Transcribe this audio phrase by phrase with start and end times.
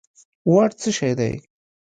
[0.51, 1.31] واټ څه شی دي